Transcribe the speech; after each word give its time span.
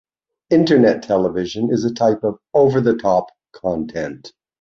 Internet 0.49 1.03
television 1.03 1.71
is 1.71 1.85
a 1.85 1.93
type 1.93 2.23
of 2.23 2.39
over-the-top 2.55 3.29
content. 3.51 4.33